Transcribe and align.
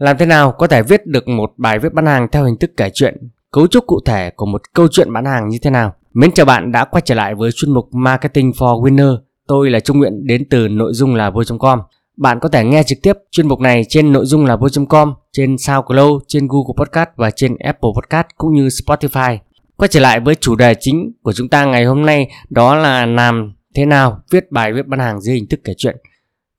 Làm 0.00 0.16
thế 0.18 0.26
nào 0.26 0.52
có 0.52 0.66
thể 0.66 0.82
viết 0.82 1.06
được 1.06 1.28
một 1.28 1.52
bài 1.56 1.78
viết 1.78 1.92
bán 1.92 2.06
hàng 2.06 2.28
theo 2.32 2.44
hình 2.44 2.56
thức 2.56 2.70
kể 2.76 2.90
chuyện, 2.94 3.30
cấu 3.52 3.66
trúc 3.66 3.86
cụ 3.86 4.00
thể 4.04 4.30
của 4.36 4.46
một 4.46 4.62
câu 4.74 4.88
chuyện 4.90 5.12
bán 5.12 5.24
hàng 5.24 5.48
như 5.48 5.58
thế 5.62 5.70
nào? 5.70 5.94
Mến 6.12 6.32
chào 6.32 6.46
bạn 6.46 6.72
đã 6.72 6.84
quay 6.84 7.02
trở 7.04 7.14
lại 7.14 7.34
với 7.34 7.50
chuyên 7.54 7.74
mục 7.74 7.88
Marketing 7.92 8.50
for 8.50 8.82
Winner. 8.82 9.16
Tôi 9.46 9.70
là 9.70 9.80
Trung 9.80 9.98
Nguyễn 9.98 10.26
đến 10.26 10.48
từ 10.50 10.68
nội 10.68 10.92
dung 10.94 11.14
là 11.14 11.30
vui.com. 11.30 11.80
Bạn 12.16 12.40
có 12.40 12.48
thể 12.48 12.64
nghe 12.64 12.82
trực 12.82 12.98
tiếp 13.02 13.16
chuyên 13.30 13.48
mục 13.48 13.60
này 13.60 13.84
trên 13.88 14.12
nội 14.12 14.24
dung 14.26 14.44
là 14.46 14.56
vui.com, 14.56 15.14
trên 15.32 15.58
SoundCloud, 15.58 16.22
trên 16.28 16.48
Google 16.48 16.74
Podcast 16.76 17.08
và 17.16 17.30
trên 17.30 17.56
Apple 17.56 17.90
Podcast 17.96 18.26
cũng 18.36 18.54
như 18.54 18.68
Spotify. 18.68 19.38
Quay 19.80 19.88
trở 19.88 20.00
lại 20.00 20.20
với 20.20 20.34
chủ 20.34 20.56
đề 20.56 20.74
chính 20.80 21.12
của 21.22 21.32
chúng 21.32 21.48
ta 21.48 21.64
ngày 21.64 21.84
hôm 21.84 22.06
nay 22.06 22.30
đó 22.50 22.74
là 22.74 23.06
làm 23.06 23.52
thế 23.74 23.86
nào 23.86 24.20
viết 24.30 24.52
bài 24.52 24.72
viết 24.72 24.86
bán 24.86 25.00
hàng 25.00 25.20
dưới 25.20 25.34
hình 25.34 25.46
thức 25.46 25.60
kể 25.64 25.74
chuyện. 25.76 25.96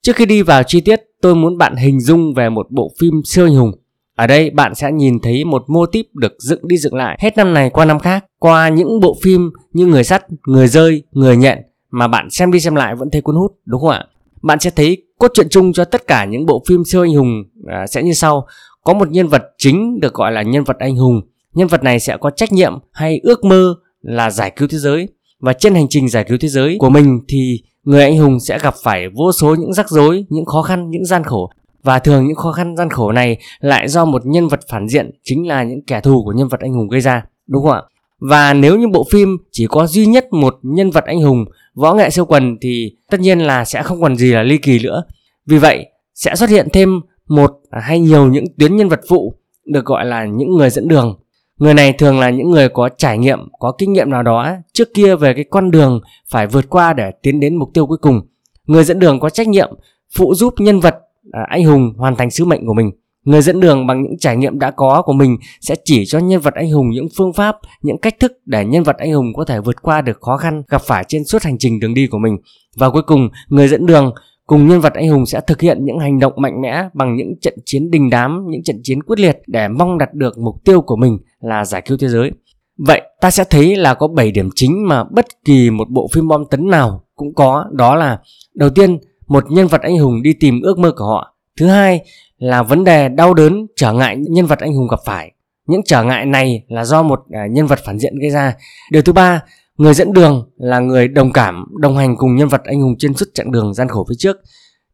Trước 0.02 0.16
khi 0.16 0.26
đi 0.26 0.42
vào 0.42 0.62
chi 0.62 0.80
tiết, 0.80 1.00
tôi 1.20 1.34
muốn 1.34 1.58
bạn 1.58 1.76
hình 1.76 2.00
dung 2.00 2.34
về 2.34 2.48
một 2.48 2.66
bộ 2.70 2.92
phim 3.00 3.20
siêu 3.24 3.46
anh 3.46 3.54
hùng. 3.54 3.72
Ở 4.16 4.26
đây 4.26 4.50
bạn 4.50 4.74
sẽ 4.74 4.92
nhìn 4.92 5.20
thấy 5.20 5.44
một 5.44 5.64
mô 5.68 5.86
típ 5.86 6.06
được 6.14 6.32
dựng 6.38 6.68
đi 6.68 6.76
dựng 6.76 6.94
lại 6.94 7.18
hết 7.20 7.36
năm 7.36 7.54
này 7.54 7.70
qua 7.70 7.84
năm 7.84 7.98
khác 7.98 8.24
qua 8.38 8.68
những 8.68 9.00
bộ 9.00 9.16
phim 9.22 9.50
như 9.72 9.86
Người 9.86 10.04
sắt, 10.04 10.24
Người 10.46 10.68
rơi, 10.68 11.02
Người 11.12 11.36
nhện 11.36 11.58
mà 11.90 12.08
bạn 12.08 12.30
xem 12.30 12.52
đi 12.52 12.60
xem 12.60 12.74
lại 12.74 12.94
vẫn 12.94 13.10
thấy 13.10 13.20
cuốn 13.20 13.36
hút 13.36 13.52
đúng 13.64 13.80
không 13.80 13.90
ạ? 13.90 14.04
Bạn 14.42 14.60
sẽ 14.60 14.70
thấy 14.70 15.04
cốt 15.18 15.30
truyện 15.34 15.46
chung 15.50 15.72
cho 15.72 15.84
tất 15.84 16.06
cả 16.06 16.24
những 16.24 16.46
bộ 16.46 16.62
phim 16.68 16.84
siêu 16.84 17.02
anh 17.02 17.14
hùng 17.14 17.44
à, 17.66 17.86
sẽ 17.86 18.02
như 18.02 18.12
sau. 18.12 18.46
Có 18.84 18.92
một 18.92 19.10
nhân 19.10 19.28
vật 19.28 19.42
chính 19.58 20.00
được 20.00 20.14
gọi 20.14 20.32
là 20.32 20.42
nhân 20.42 20.64
vật 20.64 20.76
anh 20.78 20.96
hùng. 20.96 21.20
Nhân 21.54 21.68
vật 21.68 21.82
này 21.82 22.00
sẽ 22.00 22.16
có 22.16 22.30
trách 22.30 22.52
nhiệm 22.52 22.78
hay 22.92 23.20
ước 23.22 23.44
mơ 23.44 23.74
là 24.02 24.30
giải 24.30 24.52
cứu 24.56 24.68
thế 24.68 24.78
giới. 24.78 25.08
Và 25.40 25.52
trên 25.52 25.74
hành 25.74 25.86
trình 25.90 26.08
giải 26.08 26.24
cứu 26.28 26.38
thế 26.40 26.48
giới 26.48 26.76
của 26.78 26.90
mình 26.90 27.20
thì 27.28 27.62
người 27.84 28.02
anh 28.02 28.18
hùng 28.18 28.40
sẽ 28.40 28.58
gặp 28.58 28.74
phải 28.82 29.08
vô 29.08 29.32
số 29.32 29.54
những 29.54 29.72
rắc 29.72 29.90
rối, 29.90 30.24
những 30.28 30.44
khó 30.44 30.62
khăn, 30.62 30.90
những 30.90 31.04
gian 31.04 31.24
khổ 31.24 31.50
và 31.82 31.98
thường 31.98 32.26
những 32.26 32.36
khó 32.36 32.52
khăn 32.52 32.76
gian 32.76 32.90
khổ 32.90 33.12
này 33.12 33.36
lại 33.60 33.88
do 33.88 34.04
một 34.04 34.26
nhân 34.26 34.48
vật 34.48 34.60
phản 34.68 34.88
diện 34.88 35.10
chính 35.24 35.48
là 35.48 35.62
những 35.62 35.82
kẻ 35.86 36.00
thù 36.00 36.24
của 36.24 36.32
nhân 36.32 36.48
vật 36.48 36.60
anh 36.60 36.72
hùng 36.72 36.88
gây 36.88 37.00
ra, 37.00 37.24
đúng 37.46 37.62
không 37.62 37.72
ạ? 37.72 37.82
Và 38.20 38.54
nếu 38.54 38.78
như 38.78 38.88
bộ 38.88 39.06
phim 39.10 39.36
chỉ 39.50 39.66
có 39.66 39.86
duy 39.86 40.06
nhất 40.06 40.32
một 40.32 40.58
nhân 40.62 40.90
vật 40.90 41.04
anh 41.04 41.20
hùng 41.20 41.44
võ 41.74 41.94
nghệ 41.94 42.10
siêu 42.10 42.24
quần 42.24 42.56
thì 42.60 42.96
tất 43.10 43.20
nhiên 43.20 43.38
là 43.38 43.64
sẽ 43.64 43.82
không 43.82 44.00
còn 44.00 44.16
gì 44.16 44.32
là 44.32 44.42
ly 44.42 44.58
kỳ 44.58 44.78
nữa. 44.82 45.02
Vì 45.46 45.58
vậy 45.58 45.86
sẽ 46.14 46.36
xuất 46.36 46.50
hiện 46.50 46.68
thêm 46.72 47.00
một 47.28 47.52
hay 47.70 48.00
nhiều 48.00 48.26
những 48.26 48.44
tuyến 48.58 48.76
nhân 48.76 48.88
vật 48.88 49.00
phụ 49.08 49.34
được 49.66 49.84
gọi 49.84 50.04
là 50.04 50.24
những 50.24 50.56
người 50.56 50.70
dẫn 50.70 50.88
đường 50.88 51.18
Người 51.62 51.74
này 51.74 51.92
thường 51.92 52.20
là 52.20 52.30
những 52.30 52.50
người 52.50 52.68
có 52.68 52.88
trải 52.88 53.18
nghiệm, 53.18 53.38
có 53.58 53.72
kinh 53.78 53.92
nghiệm 53.92 54.10
nào 54.10 54.22
đó 54.22 54.48
trước 54.72 54.94
kia 54.94 55.16
về 55.16 55.34
cái 55.34 55.44
con 55.50 55.70
đường 55.70 56.00
phải 56.30 56.46
vượt 56.46 56.70
qua 56.70 56.92
để 56.92 57.10
tiến 57.22 57.40
đến 57.40 57.56
mục 57.56 57.68
tiêu 57.74 57.86
cuối 57.86 57.98
cùng. 58.00 58.20
Người 58.66 58.84
dẫn 58.84 58.98
đường 58.98 59.20
có 59.20 59.30
trách 59.30 59.48
nhiệm 59.48 59.70
phụ 60.16 60.34
giúp 60.34 60.54
nhân 60.58 60.80
vật 60.80 60.94
à, 61.32 61.40
anh 61.48 61.64
hùng 61.64 61.94
hoàn 61.96 62.16
thành 62.16 62.30
sứ 62.30 62.44
mệnh 62.44 62.66
của 62.66 62.74
mình. 62.74 62.90
Người 63.24 63.42
dẫn 63.42 63.60
đường 63.60 63.86
bằng 63.86 64.02
những 64.02 64.18
trải 64.18 64.36
nghiệm 64.36 64.58
đã 64.58 64.70
có 64.70 65.02
của 65.02 65.12
mình 65.12 65.36
sẽ 65.60 65.74
chỉ 65.84 66.04
cho 66.06 66.18
nhân 66.18 66.40
vật 66.40 66.54
anh 66.54 66.70
hùng 66.70 66.90
những 66.90 67.08
phương 67.16 67.32
pháp, 67.32 67.56
những 67.82 67.98
cách 67.98 68.14
thức 68.20 68.32
để 68.46 68.64
nhân 68.64 68.82
vật 68.82 68.96
anh 68.98 69.12
hùng 69.12 69.32
có 69.36 69.44
thể 69.44 69.60
vượt 69.60 69.82
qua 69.82 70.00
được 70.00 70.20
khó 70.20 70.36
khăn 70.36 70.62
gặp 70.68 70.82
phải 70.82 71.04
trên 71.08 71.24
suốt 71.24 71.42
hành 71.42 71.58
trình 71.58 71.80
đường 71.80 71.94
đi 71.94 72.06
của 72.06 72.18
mình. 72.18 72.38
Và 72.76 72.90
cuối 72.90 73.02
cùng, 73.02 73.28
người 73.48 73.68
dẫn 73.68 73.86
đường 73.86 74.14
cùng 74.46 74.68
nhân 74.68 74.80
vật 74.80 74.94
anh 74.94 75.08
hùng 75.08 75.26
sẽ 75.26 75.40
thực 75.46 75.60
hiện 75.60 75.84
những 75.84 75.98
hành 75.98 76.18
động 76.18 76.32
mạnh 76.36 76.60
mẽ 76.60 76.88
bằng 76.94 77.16
những 77.16 77.34
trận 77.40 77.54
chiến 77.64 77.90
đình 77.90 78.10
đám, 78.10 78.46
những 78.48 78.62
trận 78.62 78.80
chiến 78.82 79.02
quyết 79.02 79.20
liệt 79.20 79.38
để 79.46 79.68
mong 79.68 79.98
đạt 79.98 80.14
được 80.14 80.38
mục 80.38 80.64
tiêu 80.64 80.80
của 80.80 80.96
mình 80.96 81.18
là 81.40 81.64
giải 81.64 81.82
cứu 81.86 81.98
thế 82.00 82.08
giới. 82.08 82.30
Vậy 82.78 83.02
ta 83.20 83.30
sẽ 83.30 83.44
thấy 83.50 83.76
là 83.76 83.94
có 83.94 84.08
7 84.08 84.30
điểm 84.30 84.48
chính 84.54 84.88
mà 84.88 85.04
bất 85.04 85.26
kỳ 85.44 85.70
một 85.70 85.90
bộ 85.90 86.08
phim 86.12 86.28
bom 86.28 86.44
tấn 86.50 86.70
nào 86.70 87.04
cũng 87.14 87.34
có, 87.34 87.64
đó 87.72 87.94
là 87.94 88.18
đầu 88.54 88.70
tiên, 88.70 88.98
một 89.26 89.50
nhân 89.50 89.66
vật 89.66 89.80
anh 89.80 89.98
hùng 89.98 90.22
đi 90.22 90.32
tìm 90.32 90.60
ước 90.62 90.78
mơ 90.78 90.92
của 90.96 91.04
họ. 91.04 91.34
Thứ 91.58 91.66
hai 91.66 92.00
là 92.38 92.62
vấn 92.62 92.84
đề 92.84 93.08
đau 93.08 93.34
đớn 93.34 93.66
trở 93.76 93.92
ngại 93.92 94.16
nhân 94.16 94.46
vật 94.46 94.58
anh 94.58 94.74
hùng 94.74 94.88
gặp 94.88 95.00
phải. 95.04 95.32
Những 95.66 95.80
trở 95.86 96.04
ngại 96.04 96.26
này 96.26 96.64
là 96.68 96.84
do 96.84 97.02
một 97.02 97.20
à, 97.30 97.46
nhân 97.50 97.66
vật 97.66 97.78
phản 97.84 97.98
diện 97.98 98.18
gây 98.18 98.30
ra. 98.30 98.54
Điều 98.90 99.02
thứ 99.02 99.12
ba 99.12 99.42
Người 99.78 99.94
dẫn 99.94 100.12
đường 100.12 100.50
là 100.56 100.78
người 100.78 101.08
đồng 101.08 101.32
cảm, 101.32 101.64
đồng 101.80 101.96
hành 101.96 102.16
cùng 102.16 102.36
nhân 102.36 102.48
vật 102.48 102.62
anh 102.64 102.80
hùng 102.80 102.94
trên 102.98 103.14
suốt 103.14 103.26
chặng 103.34 103.52
đường 103.52 103.74
gian 103.74 103.88
khổ 103.88 104.06
phía 104.08 104.14
trước. 104.18 104.36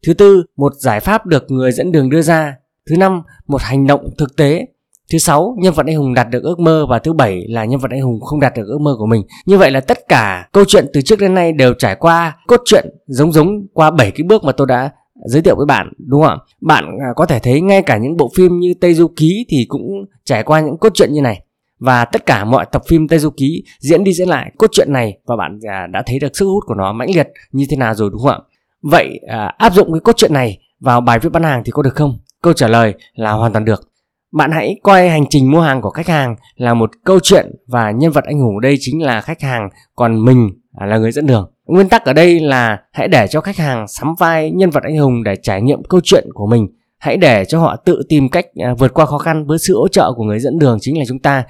Thứ 0.07 0.15
tư, 0.15 0.45
một 0.57 0.73
giải 0.75 1.01
pháp 1.01 1.27
được 1.27 1.51
người 1.51 1.73
dẫn 1.73 1.93
đường 1.93 2.11
đưa 2.11 2.23
ra. 2.23 2.55
Thứ 2.91 2.97
năm, 2.97 3.23
một 3.47 3.63
hành 3.63 3.87
động 3.87 4.11
thực 4.19 4.37
tế. 4.37 4.67
Thứ 5.13 5.19
sáu, 5.19 5.57
nhân 5.59 5.75
vật 5.75 5.87
anh 5.87 5.97
hùng 5.97 6.15
đạt 6.15 6.29
được 6.31 6.43
ước 6.43 6.59
mơ 6.59 6.87
và 6.89 6.99
thứ 6.99 7.13
bảy 7.13 7.45
là 7.49 7.65
nhân 7.65 7.81
vật 7.81 7.91
anh 7.91 8.01
hùng 8.01 8.21
không 8.21 8.41
đạt 8.41 8.57
được 8.57 8.67
ước 8.67 8.81
mơ 8.81 8.95
của 8.99 9.07
mình. 9.07 9.23
Như 9.47 9.59
vậy 9.59 9.71
là 9.71 9.81
tất 9.81 9.99
cả 10.09 10.49
câu 10.53 10.65
chuyện 10.65 10.87
từ 10.93 11.01
trước 11.01 11.21
đến 11.21 11.35
nay 11.35 11.53
đều 11.53 11.75
trải 11.75 11.95
qua 11.95 12.37
cốt 12.47 12.61
truyện 12.65 12.87
giống 13.07 13.33
giống 13.33 13.67
qua 13.73 13.91
bảy 13.91 14.11
cái 14.11 14.25
bước 14.29 14.45
mà 14.45 14.53
tôi 14.53 14.67
đã 14.67 14.91
giới 15.27 15.43
thiệu 15.43 15.57
với 15.57 15.67
bạn 15.67 15.93
đúng 15.99 16.23
không 16.23 16.31
ạ? 16.31 16.37
Bạn 16.61 16.85
à, 16.85 17.09
có 17.17 17.27
thể 17.27 17.39
thấy 17.39 17.61
ngay 17.61 17.83
cả 17.83 17.99
những 17.99 18.17
bộ 18.17 18.31
phim 18.37 18.59
như 18.59 18.75
Tây 18.81 18.95
Du 18.95 19.09
Ký 19.17 19.47
thì 19.49 19.67
cũng 19.69 20.05
trải 20.25 20.43
qua 20.43 20.61
những 20.61 20.79
cốt 20.79 20.95
truyện 20.95 21.13
như 21.13 21.21
này 21.21 21.43
và 21.79 22.05
tất 22.05 22.27
cả 22.27 22.45
mọi 22.45 22.67
tập 22.73 22.83
phim 22.89 23.09
Tây 23.09 23.19
Du 23.19 23.31
Ký 23.31 23.63
diễn 23.79 24.05
đi 24.05 24.13
diễn 24.13 24.29
lại 24.29 24.53
cốt 24.59 24.67
truyện 24.73 24.93
này 24.93 25.19
và 25.27 25.37
bạn 25.37 25.59
à, 25.69 25.87
đã 25.87 26.03
thấy 26.07 26.19
được 26.19 26.37
sức 26.37 26.47
hút 26.47 26.65
của 26.67 26.75
nó 26.75 26.93
mãnh 26.93 27.11
liệt 27.15 27.29
như 27.53 27.67
thế 27.71 27.77
nào 27.77 27.95
rồi 27.95 28.11
đúng 28.13 28.21
không 28.21 28.31
ạ? 28.31 28.39
Vậy 28.83 29.21
à, 29.29 29.55
áp 29.59 29.73
dụng 29.73 29.93
cái 29.93 30.01
cốt 30.01 30.17
truyện 30.17 30.33
này 30.33 30.59
vào 30.81 31.01
bài 31.01 31.19
viết 31.19 31.33
bán 31.33 31.43
hàng 31.43 31.63
thì 31.65 31.71
có 31.73 31.83
được 31.83 31.95
không? 31.95 32.19
Câu 32.43 32.53
trả 32.53 32.69
lời 32.69 32.95
là 33.15 33.33
hoàn 33.33 33.53
toàn 33.53 33.65
được. 33.65 33.91
Bạn 34.33 34.51
hãy 34.51 34.81
coi 34.83 35.09
hành 35.09 35.25
trình 35.31 35.51
mua 35.51 35.61
hàng 35.61 35.81
của 35.81 35.91
khách 35.91 36.09
hàng 36.09 36.37
là 36.57 36.75
một 36.75 36.91
câu 37.05 37.21
chuyện 37.23 37.55
và 37.67 37.91
nhân 37.91 38.13
vật 38.13 38.25
anh 38.25 38.39
hùng 38.39 38.57
ở 38.57 38.61
đây 38.63 38.77
chính 38.81 39.03
là 39.03 39.21
khách 39.21 39.41
hàng, 39.41 39.69
còn 39.97 40.25
mình 40.25 40.51
à, 40.77 40.87
là 40.87 40.99
người 40.99 41.13
dẫn 41.13 41.27
đường. 41.27 41.51
Nguyên 41.67 41.89
tắc 41.89 42.05
ở 42.05 42.13
đây 42.13 42.41
là 42.41 42.79
hãy 42.93 43.09
để 43.09 43.27
cho 43.31 43.41
khách 43.41 43.57
hàng 43.57 43.89
sắm 43.89 44.15
vai 44.19 44.51
nhân 44.51 44.71
vật 44.71 44.83
anh 44.83 44.97
hùng 44.97 45.23
để 45.23 45.37
trải 45.43 45.63
nghiệm 45.63 45.85
câu 45.85 46.01
chuyện 46.05 46.29
của 46.35 46.47
mình 46.47 46.69
hãy 46.99 47.17
để 47.17 47.45
cho 47.45 47.61
họ 47.61 47.77
tự 47.77 48.03
tìm 48.09 48.29
cách 48.29 48.47
à, 48.57 48.75
vượt 48.79 48.95
qua 48.95 49.07
khó 49.07 49.19
khăn 49.19 49.47
với 49.47 49.59
sự 49.59 49.79
hỗ 49.79 49.89
trợ 49.89 50.13
của 50.17 50.25
người 50.25 50.39
dẫn 50.39 50.59
đường 50.59 50.79
chính 50.81 50.99
là 50.99 51.05
chúng 51.09 51.19
ta 51.19 51.45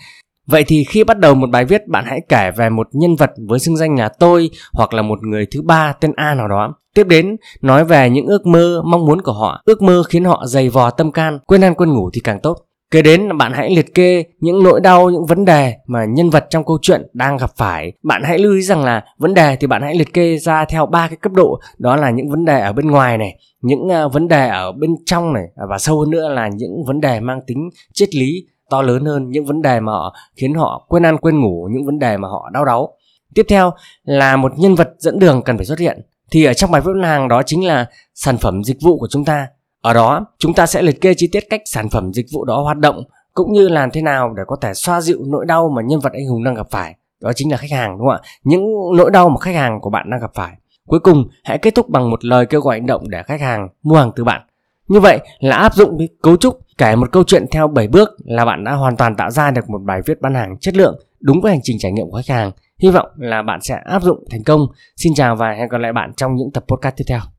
Vậy 0.51 0.65
thì 0.67 0.85
khi 0.85 1.05
bắt 1.05 1.19
đầu 1.19 1.35
một 1.35 1.51
bài 1.51 1.65
viết 1.65 1.89
bạn 1.89 2.05
hãy 2.07 2.21
kể 2.29 2.51
về 2.57 2.69
một 2.71 2.89
nhân 2.93 3.17
vật 3.17 3.31
với 3.49 3.59
xưng 3.59 3.77
danh 3.77 3.99
là 3.99 4.09
tôi 4.09 4.51
hoặc 4.73 4.95
là 4.95 5.03
một 5.03 5.19
người 5.23 5.47
thứ 5.47 5.63
ba 5.63 5.93
tên 5.93 6.13
A 6.17 6.35
nào 6.35 6.49
đó. 6.49 6.75
Tiếp 6.95 7.07
đến 7.07 7.37
nói 7.63 7.85
về 7.85 8.11
những 8.11 8.27
ước 8.27 8.47
mơ, 8.47 8.83
mong 8.85 9.07
muốn 9.07 9.23
của 9.23 9.33
họ. 9.33 9.63
Ước 9.65 9.83
mơ 9.83 10.03
khiến 10.09 10.25
họ 10.25 10.45
dày 10.47 10.69
vò 10.69 10.91
tâm 10.91 11.13
can, 11.13 11.39
quên 11.47 11.65
ăn 11.65 11.75
quên 11.75 11.93
ngủ 11.93 12.11
thì 12.13 12.21
càng 12.25 12.41
tốt. 12.43 12.57
Kế 12.91 13.03
đến 13.03 13.23
là 13.23 13.35
bạn 13.35 13.53
hãy 13.53 13.71
liệt 13.71 13.95
kê 13.95 14.25
những 14.41 14.63
nỗi 14.63 14.81
đau, 14.81 15.11
những 15.11 15.27
vấn 15.27 15.45
đề 15.45 15.75
mà 15.87 16.05
nhân 16.05 16.31
vật 16.31 16.47
trong 16.51 16.65
câu 16.65 16.79
chuyện 16.83 17.07
đang 17.13 17.37
gặp 17.37 17.51
phải. 17.57 17.93
Bạn 18.03 18.23
hãy 18.25 18.39
lưu 18.39 18.53
ý 18.53 18.63
rằng 18.63 18.85
là 18.85 19.05
vấn 19.19 19.35
đề 19.35 19.57
thì 19.57 19.67
bạn 19.67 19.83
hãy 19.83 19.95
liệt 19.95 20.15
kê 20.15 20.39
ra 20.39 20.65
theo 20.65 20.87
ba 20.87 21.09
cái 21.09 21.17
cấp 21.17 21.33
độ, 21.33 21.61
đó 21.79 21.97
là 21.97 22.11
những 22.11 22.31
vấn 22.31 22.45
đề 22.45 22.61
ở 22.61 22.73
bên 22.73 22.87
ngoài 22.87 23.19
này, 23.19 23.39
những 23.63 23.89
à, 23.89 24.09
vấn 24.09 24.29
đề 24.29 24.49
ở 24.49 24.73
bên 24.73 24.91
trong 25.07 25.33
này 25.33 25.45
à, 25.57 25.65
và 25.71 25.79
sâu 25.79 26.01
hơn 26.01 26.11
nữa 26.11 26.29
là 26.29 26.49
những 26.49 26.85
vấn 26.87 27.01
đề 27.01 27.21
mang 27.21 27.41
tính 27.47 27.71
triết 27.93 28.15
lý 28.15 28.47
to 28.71 28.83
lớn 28.83 29.05
hơn, 29.05 29.31
những 29.31 29.45
vấn 29.45 29.63
đề 29.63 29.81
mà 29.81 29.93
họ 29.93 30.15
khiến 30.37 30.55
họ 30.55 30.87
quên 30.89 31.07
ăn 31.07 31.19
quên 31.19 31.41
ngủ, 31.41 31.69
những 31.71 31.87
vấn 31.87 31.99
đề 31.99 32.17
mà 32.17 32.29
họ 32.29 32.51
đau 32.53 32.65
đáu. 32.65 32.95
Tiếp 33.35 33.47
theo 33.49 33.73
là 34.05 34.37
một 34.37 34.53
nhân 34.59 34.75
vật 34.75 34.91
dẫn 34.99 35.19
đường 35.19 35.43
cần 35.43 35.57
phải 35.57 35.67
xuất 35.67 35.79
hiện. 35.79 36.01
Thì 36.31 36.45
ở 36.45 36.55
trong 36.55 36.71
bài 36.71 36.83
viết 36.85 36.93
hàng 37.03 37.29
đó 37.29 37.43
chính 37.43 37.67
là 37.67 37.87
sản 38.15 38.37
phẩm 38.39 38.65
dịch 38.65 38.79
vụ 38.83 38.99
của 38.99 39.09
chúng 39.11 39.25
ta 39.25 39.47
ở 39.81 39.93
đó, 39.93 40.27
chúng 40.39 40.55
ta 40.55 40.67
sẽ 40.67 40.83
liệt 40.83 41.01
kê 41.01 41.15
chi 41.17 41.29
tiết 41.33 41.45
cách 41.51 41.63
sản 41.65 41.89
phẩm 41.89 42.13
dịch 42.13 42.27
vụ 42.33 42.45
đó 42.45 42.63
hoạt 42.63 42.79
động 42.79 43.05
cũng 43.35 43.53
như 43.53 43.69
làm 43.69 43.91
thế 43.91 44.03
nào 44.03 44.35
để 44.37 44.43
có 44.47 44.57
thể 44.61 44.75
xoa 44.75 45.01
dịu 45.01 45.19
nỗi 45.27 45.47
đau 45.47 45.69
mà 45.69 45.83
nhân 45.83 46.01
vật 46.01 46.13
anh 46.13 46.27
hùng 46.27 46.45
đang 46.45 46.55
gặp 46.55 46.67
phải. 46.71 46.95
Đó 47.21 47.33
chính 47.37 47.51
là 47.51 47.57
khách 47.57 47.71
hàng 47.71 47.99
đúng 47.99 48.09
không 48.09 48.17
ạ? 48.23 48.29
Những 48.45 48.63
nỗi 48.97 49.11
đau 49.11 49.29
mà 49.29 49.37
khách 49.41 49.55
hàng 49.55 49.81
của 49.81 49.91
bạn 49.91 50.11
đang 50.11 50.21
gặp 50.21 50.31
phải. 50.35 50.53
Cuối 50.87 51.01
cùng, 51.01 51.29
hãy 51.45 51.59
kết 51.59 51.75
thúc 51.75 51.89
bằng 51.89 52.11
một 52.11 52.25
lời 52.25 52.47
kêu 52.47 52.61
gọi 52.61 52.77
hành 52.77 52.87
động 52.87 53.11
để 53.11 53.23
khách 53.23 53.41
hàng 53.41 53.69
mua 53.83 53.97
hàng 53.97 54.13
từ 54.17 54.25
bạn. 54.25 54.43
Như 54.89 55.01
vậy 55.01 55.19
là 55.39 55.57
áp 55.57 55.75
dụng 55.75 55.99
cái 55.99 56.09
cấu 56.23 56.37
trúc 56.37 56.59
kể 56.79 56.97
một 56.97 57.13
câu 57.13 57.25
chuyện 57.25 57.47
theo 57.51 57.69
7 57.69 57.89
bước 57.89 58.11
là 58.25 58.45
bạn 58.45 58.65
đã 58.65 58.73
hoàn 58.73 58.97
toàn 58.97 59.17
tạo 59.17 59.31
ra 59.31 59.51
được 59.51 59.71
một 59.71 59.83
bài 59.83 60.01
viết 60.07 60.21
bán 60.21 60.35
hàng 60.35 60.57
chất 60.61 60.77
lượng 60.77 60.99
đúng 61.21 61.41
với 61.41 61.53
hành 61.53 61.61
trình 61.63 61.77
trải 61.81 61.93
nghiệm 61.93 62.11
của 62.11 62.17
khách 62.27 62.35
hàng. 62.35 62.51
Hy 62.79 62.91
vọng 62.91 63.09
là 63.17 63.43
bạn 63.43 63.61
sẽ 63.63 63.75
áp 63.85 64.03
dụng 64.03 64.25
thành 64.31 64.45
công. 64.45 64.67
Xin 64.97 65.15
chào 65.15 65.37
và 65.37 65.53
hẹn 65.53 65.69
gặp 65.69 65.79
lại 65.79 65.93
bạn 65.93 66.13
trong 66.17 66.35
những 66.37 66.51
tập 66.55 66.65
podcast 66.69 66.97
tiếp 66.97 67.05
theo. 67.09 67.38